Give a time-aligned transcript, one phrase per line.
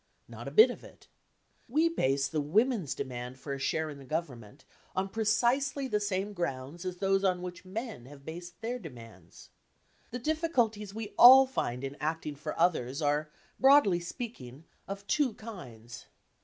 [0.27, 1.07] Not a bit of it.
[1.69, 6.85] We base the women's demand for a share in government on precisely the same grounds
[6.85, 9.51] as those on which men have based their demands.
[10.09, 13.29] The difficulties we all find in acting for others are,
[13.59, 16.07] broadly speaking, of two kinds.